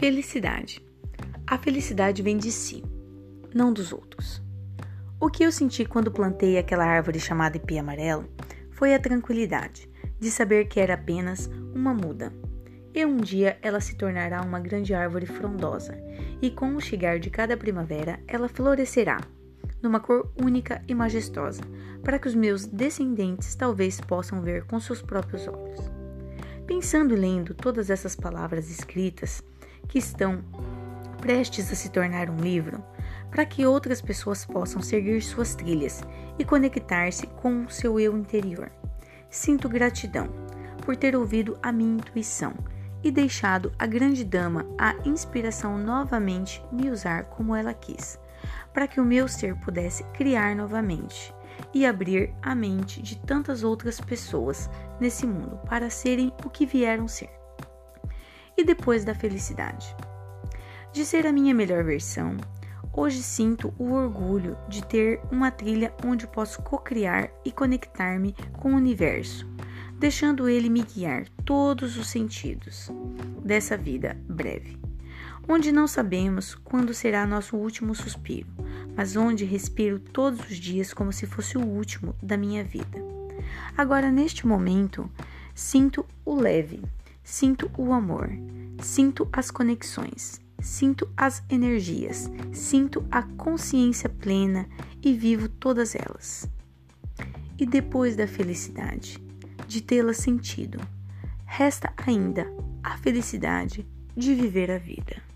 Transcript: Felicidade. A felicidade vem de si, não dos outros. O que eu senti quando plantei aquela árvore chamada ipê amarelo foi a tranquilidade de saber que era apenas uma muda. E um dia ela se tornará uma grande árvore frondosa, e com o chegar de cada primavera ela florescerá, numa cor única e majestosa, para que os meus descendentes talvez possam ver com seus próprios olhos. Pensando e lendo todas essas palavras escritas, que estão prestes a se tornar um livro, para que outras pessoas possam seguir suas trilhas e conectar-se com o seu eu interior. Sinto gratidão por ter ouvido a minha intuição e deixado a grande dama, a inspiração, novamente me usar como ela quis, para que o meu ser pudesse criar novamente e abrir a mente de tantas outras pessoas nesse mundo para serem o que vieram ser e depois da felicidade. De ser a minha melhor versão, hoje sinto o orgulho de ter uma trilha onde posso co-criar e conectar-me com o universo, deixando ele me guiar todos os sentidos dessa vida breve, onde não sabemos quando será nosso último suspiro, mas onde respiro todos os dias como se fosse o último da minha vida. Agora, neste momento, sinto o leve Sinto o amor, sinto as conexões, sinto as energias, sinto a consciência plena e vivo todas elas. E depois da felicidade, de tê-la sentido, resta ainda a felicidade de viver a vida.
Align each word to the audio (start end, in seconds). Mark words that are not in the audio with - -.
Felicidade. 0.00 0.82
A 1.46 1.58
felicidade 1.58 2.22
vem 2.22 2.38
de 2.38 2.50
si, 2.50 2.82
não 3.54 3.70
dos 3.70 3.92
outros. 3.92 4.42
O 5.20 5.28
que 5.28 5.44
eu 5.44 5.52
senti 5.52 5.84
quando 5.84 6.10
plantei 6.10 6.56
aquela 6.56 6.86
árvore 6.86 7.20
chamada 7.20 7.58
ipê 7.58 7.76
amarelo 7.76 8.24
foi 8.70 8.94
a 8.94 8.98
tranquilidade 8.98 9.90
de 10.18 10.30
saber 10.30 10.68
que 10.68 10.80
era 10.80 10.94
apenas 10.94 11.50
uma 11.74 11.92
muda. 11.92 12.32
E 12.94 13.04
um 13.04 13.18
dia 13.18 13.58
ela 13.60 13.78
se 13.78 13.94
tornará 13.94 14.40
uma 14.40 14.58
grande 14.58 14.94
árvore 14.94 15.26
frondosa, 15.26 15.94
e 16.40 16.50
com 16.50 16.74
o 16.76 16.80
chegar 16.80 17.18
de 17.18 17.28
cada 17.28 17.54
primavera 17.54 18.20
ela 18.26 18.48
florescerá, 18.48 19.20
numa 19.82 20.00
cor 20.00 20.32
única 20.42 20.82
e 20.88 20.94
majestosa, 20.94 21.60
para 22.02 22.18
que 22.18 22.26
os 22.26 22.34
meus 22.34 22.64
descendentes 22.64 23.54
talvez 23.54 24.00
possam 24.00 24.40
ver 24.40 24.64
com 24.64 24.80
seus 24.80 25.02
próprios 25.02 25.46
olhos. 25.46 25.90
Pensando 26.66 27.12
e 27.12 27.18
lendo 27.18 27.52
todas 27.52 27.90
essas 27.90 28.16
palavras 28.16 28.70
escritas, 28.70 29.42
que 29.90 29.98
estão 29.98 30.42
prestes 31.20 31.70
a 31.70 31.74
se 31.74 31.90
tornar 31.90 32.30
um 32.30 32.36
livro, 32.36 32.82
para 33.28 33.44
que 33.44 33.66
outras 33.66 34.00
pessoas 34.00 34.46
possam 34.46 34.80
seguir 34.80 35.20
suas 35.20 35.54
trilhas 35.56 36.02
e 36.38 36.44
conectar-se 36.44 37.26
com 37.26 37.64
o 37.64 37.70
seu 37.70 37.98
eu 37.98 38.16
interior. 38.16 38.70
Sinto 39.28 39.68
gratidão 39.68 40.28
por 40.84 40.96
ter 40.96 41.16
ouvido 41.16 41.58
a 41.60 41.72
minha 41.72 41.96
intuição 41.96 42.54
e 43.02 43.10
deixado 43.10 43.72
a 43.78 43.86
grande 43.86 44.24
dama, 44.24 44.64
a 44.78 44.94
inspiração, 45.04 45.76
novamente 45.76 46.62
me 46.70 46.88
usar 46.88 47.24
como 47.24 47.54
ela 47.54 47.74
quis, 47.74 48.18
para 48.72 48.86
que 48.86 49.00
o 49.00 49.04
meu 49.04 49.26
ser 49.26 49.56
pudesse 49.56 50.04
criar 50.14 50.54
novamente 50.54 51.34
e 51.74 51.84
abrir 51.84 52.32
a 52.40 52.54
mente 52.54 53.02
de 53.02 53.18
tantas 53.18 53.64
outras 53.64 54.00
pessoas 54.00 54.70
nesse 55.00 55.26
mundo 55.26 55.58
para 55.68 55.90
serem 55.90 56.32
o 56.44 56.48
que 56.50 56.64
vieram 56.64 57.08
ser 57.08 57.39
e 58.60 58.64
depois 58.64 59.04
da 59.04 59.14
felicidade. 59.14 59.96
De 60.92 61.06
ser 61.06 61.26
a 61.26 61.32
minha 61.32 61.54
melhor 61.54 61.82
versão, 61.82 62.36
hoje 62.92 63.22
sinto 63.22 63.72
o 63.78 63.92
orgulho 63.92 64.56
de 64.68 64.84
ter 64.84 65.18
uma 65.32 65.50
trilha 65.50 65.94
onde 66.04 66.26
posso 66.26 66.62
co-criar 66.62 67.30
e 67.42 67.50
conectar-me 67.50 68.34
com 68.58 68.72
o 68.72 68.76
universo, 68.76 69.48
deixando 69.98 70.48
ele 70.48 70.68
me 70.68 70.82
guiar 70.82 71.26
todos 71.44 71.96
os 71.96 72.08
sentidos 72.08 72.90
dessa 73.42 73.78
vida 73.78 74.14
breve, 74.28 74.78
onde 75.48 75.72
não 75.72 75.86
sabemos 75.86 76.54
quando 76.54 76.92
será 76.92 77.26
nosso 77.26 77.56
último 77.56 77.94
suspiro, 77.94 78.48
mas 78.94 79.16
onde 79.16 79.44
respiro 79.46 79.98
todos 79.98 80.40
os 80.50 80.56
dias 80.56 80.92
como 80.92 81.14
se 81.14 81.26
fosse 81.26 81.56
o 81.56 81.64
último 81.64 82.14
da 82.22 82.36
minha 82.36 82.62
vida. 82.62 82.98
Agora, 83.74 84.10
neste 84.10 84.46
momento, 84.46 85.10
sinto 85.54 86.04
o 86.26 86.34
leve 86.34 86.82
Sinto 87.22 87.70
o 87.76 87.92
amor, 87.92 88.30
sinto 88.82 89.28
as 89.32 89.50
conexões, 89.50 90.40
sinto 90.60 91.08
as 91.16 91.42
energias, 91.48 92.30
sinto 92.52 93.04
a 93.10 93.22
consciência 93.22 94.08
plena 94.08 94.68
e 95.02 95.12
vivo 95.12 95.48
todas 95.48 95.94
elas. 95.94 96.48
E 97.58 97.66
depois 97.66 98.16
da 98.16 98.26
felicidade, 98.26 99.18
de 99.66 99.80
tê-la 99.80 100.14
sentido, 100.14 100.80
resta 101.44 101.92
ainda 101.96 102.46
a 102.82 102.96
felicidade 102.96 103.86
de 104.16 104.34
viver 104.34 104.70
a 104.70 104.78
vida. 104.78 105.29